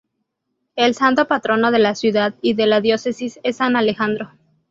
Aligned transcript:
El 0.75 0.95
santo 0.95 1.27
patrono 1.27 1.69
de 1.69 1.77
la 1.77 1.93
ciudad 1.93 2.33
y 2.41 2.55
de 2.55 2.65
la 2.65 2.81
diócesis 2.81 3.39
es 3.43 3.57
san 3.57 3.75
Alejandro. 3.75 4.31